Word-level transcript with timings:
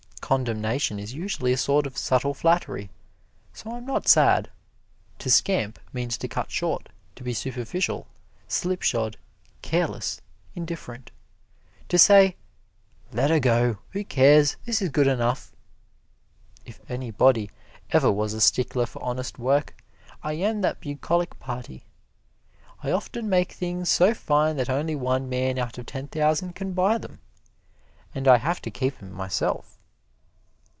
Condemnation 0.21 0.97
is 0.97 1.13
usually 1.13 1.51
a 1.51 1.57
sort 1.57 1.85
of 1.85 1.97
subtle 1.97 2.33
flattery, 2.33 2.89
so 3.51 3.69
I'm 3.73 3.85
not 3.85 4.07
sad. 4.07 4.49
To 5.19 5.29
scamp 5.29 5.77
means 5.91 6.17
to 6.19 6.27
cut 6.29 6.49
short, 6.51 6.87
to 7.17 7.23
be 7.23 7.33
superficial, 7.33 8.07
slipshod, 8.47 9.17
careless, 9.61 10.21
indifferent 10.55 11.11
to 11.89 11.99
say, 11.99 12.37
"Let 13.11 13.29
'er 13.29 13.41
go, 13.41 13.79
who 13.89 14.05
cares 14.05 14.55
this 14.63 14.81
is 14.81 14.87
good 14.87 15.07
enough!" 15.07 15.51
If 16.65 16.79
anybody 16.89 17.51
ever 17.89 18.09
was 18.09 18.33
a 18.33 18.39
stickler 18.39 18.85
for 18.85 19.03
honest 19.03 19.37
work, 19.37 19.83
I 20.23 20.33
am 20.33 20.61
that 20.61 20.79
bucolic 20.79 21.37
party. 21.41 21.83
I 22.81 22.91
often 22.91 23.27
make 23.27 23.51
things 23.51 23.89
so 23.89 24.13
fine 24.13 24.55
that 24.55 24.69
only 24.69 24.95
one 24.95 25.27
man 25.27 25.57
out 25.59 25.77
of 25.77 25.87
ten 25.87 26.07
thousand 26.07 26.55
can 26.55 26.71
buy 26.71 26.97
them, 26.99 27.19
and 28.15 28.29
I 28.29 28.37
have 28.37 28.61
to 28.61 28.71
keep 28.71 29.03
'em 29.03 29.11
myself. 29.11 29.77